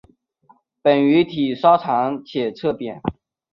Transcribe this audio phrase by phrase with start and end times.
[0.81, 2.99] 本鱼体稍长且侧扁。